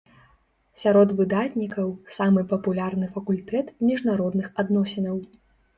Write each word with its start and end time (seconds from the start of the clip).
Сярод 0.83 1.13
выдатнікаў 1.19 1.93
самы 2.17 2.47
папулярны 2.55 3.13
факультэт 3.19 3.71
міжнародных 3.93 4.53
адносінаў. 4.67 5.27